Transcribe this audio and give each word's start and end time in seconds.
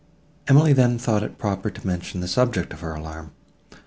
Emily 0.47 0.73
then 0.73 0.97
thought 0.97 1.21
it 1.21 1.37
proper 1.37 1.69
to 1.69 1.85
mention 1.85 2.21
the 2.21 2.27
subject 2.27 2.73
of 2.73 2.79
her 2.79 2.95
alarm. 2.95 3.33